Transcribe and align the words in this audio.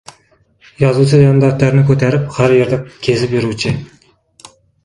yozuvchi 0.83 1.19
yondaftarini 1.23 1.85
koʻtarib 1.91 2.25
har 2.39 2.57
yerda 2.61 2.81
kezib 3.09 3.37
yuruvchi 3.39 3.75